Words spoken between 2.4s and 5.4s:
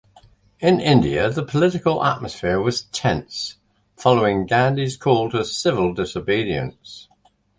was tense, following Gandhi's call